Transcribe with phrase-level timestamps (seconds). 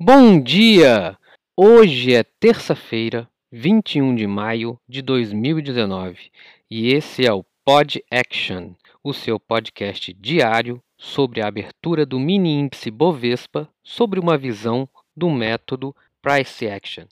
[0.00, 1.18] Bom dia!
[1.56, 6.30] Hoje é terça-feira, 21 de maio de 2019
[6.70, 12.52] e esse é o Pod Action, o seu podcast diário sobre a abertura do mini
[12.52, 15.92] índice Bovespa sobre uma visão do método
[16.22, 17.06] Price Action.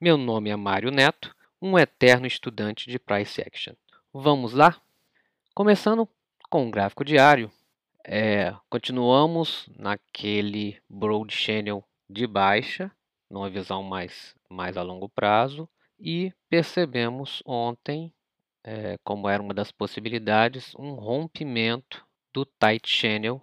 [0.00, 3.74] Meu nome é Mário Neto, um eterno estudante de Price Action.
[4.14, 4.80] Vamos lá?
[5.54, 6.08] Começando
[6.48, 7.50] com o gráfico diário,
[8.02, 12.90] é, continuamos naquele Broad Channel de baixa,
[13.30, 15.68] numa visão mais, mais a longo prazo,
[15.98, 18.12] e percebemos ontem,
[18.64, 23.40] é, como era uma das possibilidades, um rompimento do Tight Channel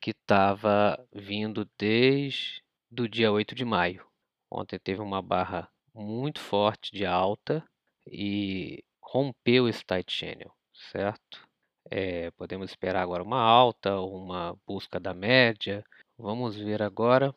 [0.00, 2.62] que estava vindo desde
[2.98, 4.04] o dia 8 de maio.
[4.50, 7.64] Ontem teve uma barra muito forte de alta
[8.06, 11.46] e rompeu esse Tight Channel, certo?
[11.88, 15.84] É, podemos esperar agora uma alta, uma busca da média.
[16.16, 17.34] Vamos ver agora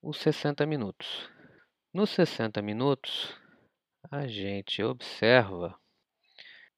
[0.00, 1.28] os 60 minutos.
[1.92, 3.36] Nos 60 minutos,
[4.10, 5.78] a gente observa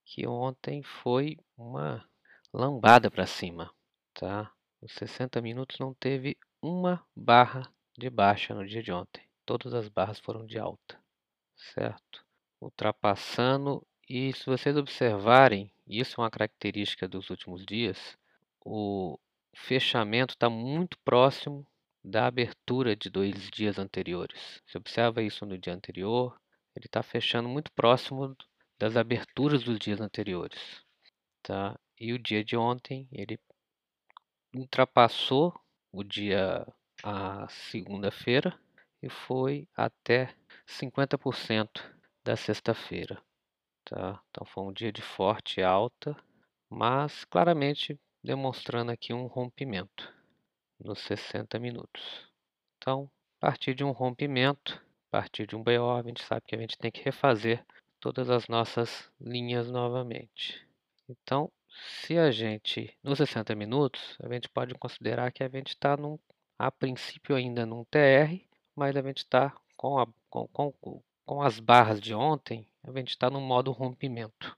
[0.04, 2.08] que ontem foi uma
[2.52, 3.72] lambada para cima,
[4.14, 4.50] tá?
[4.80, 9.22] Nos 60 minutos não teve uma barra de baixa no dia de ontem.
[9.44, 10.98] Todas as barras foram de alta,
[11.74, 12.24] certo?
[12.60, 18.18] Ultrapassando e se vocês observarem, isso é uma característica dos últimos dias,
[18.64, 19.18] o
[19.54, 21.66] fechamento está muito próximo
[22.02, 24.62] da abertura de dois dias anteriores.
[24.66, 26.38] Você observa isso no dia anterior,
[26.74, 28.36] ele está fechando muito próximo
[28.78, 30.84] das aberturas dos dias anteriores.
[31.42, 31.78] Tá?
[31.98, 33.38] E o dia de ontem, ele
[34.54, 35.54] ultrapassou
[35.92, 36.66] o dia,
[37.02, 38.58] a segunda-feira,
[39.02, 40.34] e foi até
[40.66, 41.68] 50%
[42.24, 43.22] da sexta-feira.
[43.84, 44.22] Tá?
[44.30, 46.16] Então foi um dia de forte alta,
[46.68, 50.19] mas claramente demonstrando aqui um rompimento
[50.82, 52.26] nos 60 minutos.
[52.78, 56.54] Então, a partir de um rompimento, a partir de um BO, a gente sabe que
[56.54, 57.64] a gente tem que refazer
[57.98, 60.66] todas as nossas linhas novamente.
[61.08, 65.96] Então, se a gente, nos 60 minutos, a gente pode considerar que a gente está,
[66.58, 68.40] a princípio, ainda num TR,
[68.74, 73.30] mas a gente está com, com, com, com as barras de ontem a gente está
[73.30, 74.56] no modo rompimento.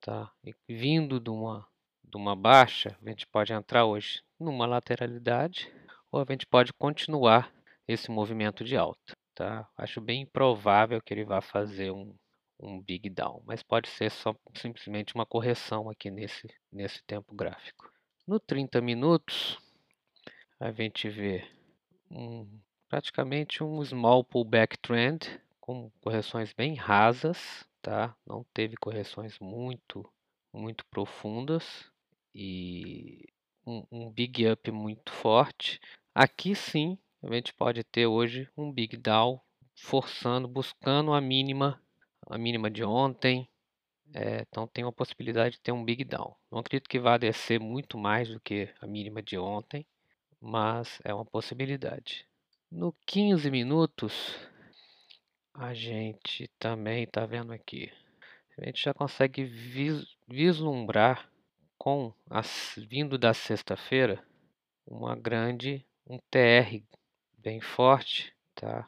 [0.00, 0.32] Tá?
[0.44, 1.66] E vindo de uma,
[2.02, 5.72] de uma baixa, a gente pode entrar hoje numa lateralidade
[6.10, 7.52] ou a gente pode continuar
[7.86, 9.16] esse movimento de alta.
[9.34, 9.68] Tá?
[9.76, 12.14] Acho bem improvável que ele vá fazer um,
[12.60, 17.90] um big down, mas pode ser só simplesmente uma correção aqui nesse, nesse tempo gráfico.
[18.26, 19.58] No 30 minutos,
[20.58, 21.48] a gente vê
[22.10, 22.46] um,
[22.88, 28.16] praticamente um small pullback trend com correções bem rasas, tá?
[28.26, 30.10] Não teve correções muito,
[30.52, 31.90] muito profundas
[32.34, 33.24] e
[33.68, 35.78] um, um big up muito forte.
[36.14, 39.38] Aqui sim, a gente pode ter hoje um big down
[39.76, 41.80] forçando, buscando a mínima,
[42.26, 43.46] a mínima de ontem.
[44.14, 46.34] É, então tem uma possibilidade de ter um big down.
[46.50, 49.86] Não acredito que vá descer muito mais do que a mínima de ontem,
[50.40, 52.26] mas é uma possibilidade.
[52.70, 54.38] No 15 minutos,
[55.52, 57.92] a gente também está vendo aqui.
[58.56, 61.30] A gente já consegue vis vislumbrar
[61.88, 64.22] com as, vindo da sexta-feira
[64.86, 66.82] uma grande um TR
[67.38, 68.86] bem forte, tá?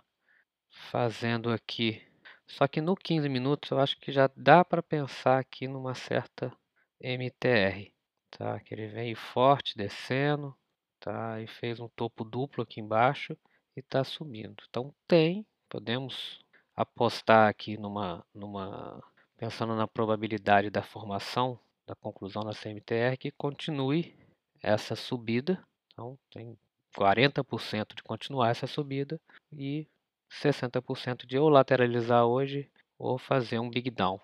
[0.68, 2.06] Fazendo aqui.
[2.46, 6.54] Só que no 15 minutos eu acho que já dá para pensar aqui numa certa
[7.00, 7.90] MTR,
[8.30, 8.60] tá?
[8.60, 10.54] Que ele vem forte descendo,
[10.98, 11.40] tá?
[11.40, 13.32] E fez um topo duplo aqui embaixo
[13.74, 14.62] e está subindo.
[14.68, 16.38] Então tem, podemos
[16.76, 19.02] apostar aqui numa, numa
[19.38, 24.16] pensando na probabilidade da formação da conclusão da CMTR que continue
[24.62, 25.62] essa subida.
[25.92, 26.58] Então tem
[26.96, 29.20] 40% de continuar essa subida
[29.52, 29.86] e
[30.30, 34.20] 60% de ou lateralizar hoje ou fazer um big down.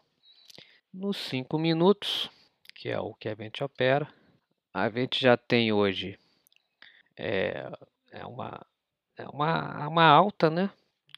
[0.93, 2.31] Nos 5 minutos,
[2.75, 4.09] que é o que a gente opera,
[4.73, 6.19] a gente já tem hoje
[7.17, 7.71] é,
[8.13, 8.61] é uma,
[9.17, 10.71] é uma, uma alta, né?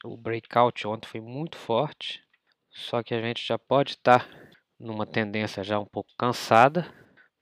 [0.03, 2.23] O breakout ontem foi muito forte,
[2.71, 4.38] só que a gente já pode estar tá
[4.79, 6.87] numa tendência já um pouco cansada,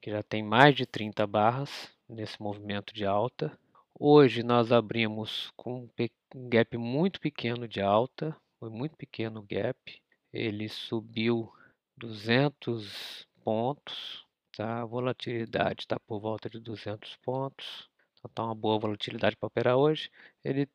[0.02, 3.58] que já tem mais de 30 barras nesse movimento de alta.
[4.00, 5.90] Hoje nós abrimos com
[6.36, 10.02] um gap muito pequeno de alta, foi muito pequeno o gap.
[10.34, 11.52] Ele subiu
[11.96, 14.26] 200 pontos,
[14.56, 14.82] tá?
[14.82, 17.90] A volatilidade está por volta de 200 pontos.
[18.18, 20.10] Então tá uma boa volatilidade para operar hoje.
[20.44, 20.68] Ele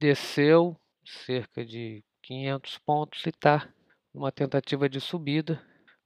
[0.00, 3.68] desceu cerca de 500 pontos e está
[4.12, 5.62] numa tentativa de subida,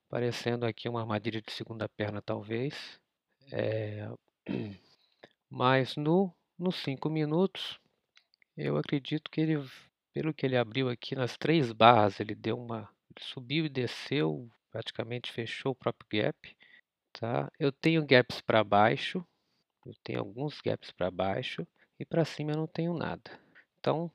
[0.09, 3.01] parecendo aqui uma armadilha de segunda perna talvez.
[3.53, 4.09] É...
[5.51, 7.81] Mas no, nos 5 minutos
[8.57, 9.65] eu acredito que ele,
[10.13, 14.51] pelo que ele abriu aqui nas três barras, ele deu uma, ele subiu e desceu,
[14.71, 16.57] praticamente fechou o próprio gap,
[17.13, 17.51] tá?
[17.59, 19.25] Eu tenho gaps para baixo,
[19.87, 21.67] eu tenho alguns gaps para baixo
[21.99, 23.31] e para cima eu não tenho nada.
[23.79, 24.11] Então,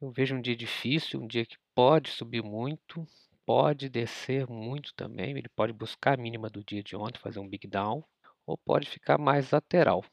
[0.00, 3.06] eu vejo um dia difícil, um dia que pode subir muito,
[3.46, 7.48] pode descer muito também, ele pode buscar a mínima do dia de ontem, fazer um
[7.48, 8.02] big down,
[8.46, 10.04] ou pode ficar mais lateral.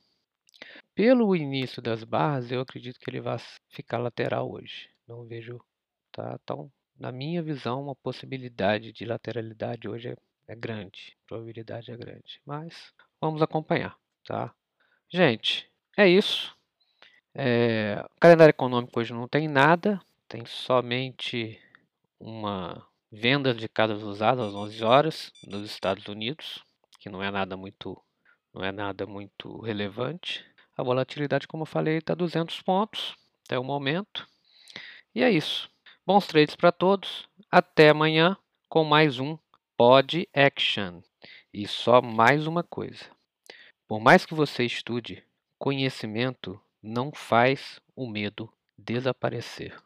[0.93, 3.37] Pelo início das barras, eu acredito que ele vai
[3.69, 4.89] ficar lateral hoje.
[5.07, 5.59] Não vejo,
[6.11, 6.37] tá?
[6.43, 10.15] Então, na minha visão, uma possibilidade de lateralidade hoje é,
[10.47, 12.41] é grande, a probabilidade é grande.
[12.45, 14.53] Mas vamos acompanhar, tá?
[15.09, 16.55] Gente, é isso.
[17.33, 21.59] É, calendário econômico hoje não tem nada, tem somente
[22.19, 26.63] uma venda de casas usadas às 11 horas nos Estados Unidos,
[26.99, 28.01] que não é nada muito,
[28.53, 30.45] não é nada muito relevante.
[30.77, 33.15] A volatilidade, como eu falei, está 200 pontos
[33.45, 34.27] até o momento.
[35.13, 35.69] E é isso.
[36.05, 37.27] Bons trades para todos.
[37.51, 38.37] Até amanhã
[38.69, 39.37] com mais um
[39.75, 41.01] Pod Action.
[41.53, 43.05] E só mais uma coisa.
[43.85, 45.21] Por mais que você estude,
[45.59, 49.77] conhecimento não faz o medo desaparecer.